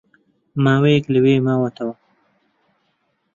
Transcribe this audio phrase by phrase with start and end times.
[0.63, 1.93] ماوەیەک لەوێ ماوەتەوە